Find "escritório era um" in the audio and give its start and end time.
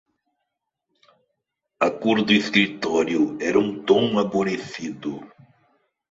2.33-3.83